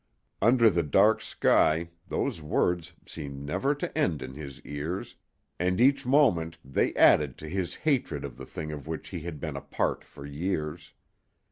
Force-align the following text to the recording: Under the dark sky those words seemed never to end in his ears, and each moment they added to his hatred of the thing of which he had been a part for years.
Under 0.41 0.67
the 0.71 0.81
dark 0.81 1.21
sky 1.21 1.91
those 2.07 2.41
words 2.41 2.93
seemed 3.05 3.45
never 3.45 3.75
to 3.75 3.95
end 3.95 4.23
in 4.23 4.33
his 4.33 4.59
ears, 4.61 5.15
and 5.59 5.79
each 5.79 6.07
moment 6.07 6.57
they 6.65 6.91
added 6.95 7.37
to 7.37 7.47
his 7.47 7.75
hatred 7.75 8.25
of 8.25 8.35
the 8.35 8.45
thing 8.47 8.71
of 8.71 8.87
which 8.87 9.09
he 9.09 9.19
had 9.19 9.39
been 9.39 9.55
a 9.55 9.61
part 9.61 10.03
for 10.03 10.25
years. 10.25 10.93